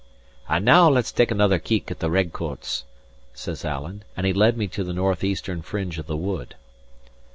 "And 0.49 0.65
now 0.65 0.89
let's 0.89 1.11
take 1.11 1.29
another 1.29 1.59
keek 1.59 1.91
at 1.91 1.99
the 1.99 2.09
red 2.09 2.33
coats," 2.33 2.85
says 3.35 3.63
Alan, 3.63 4.03
and 4.17 4.25
he 4.25 4.33
led 4.33 4.57
me 4.57 4.65
to 4.69 4.83
the 4.83 4.93
north 4.93 5.23
eastern 5.23 5.61
fringe 5.61 5.99
of 5.99 6.07
the 6.07 6.17
wood. 6.17 6.55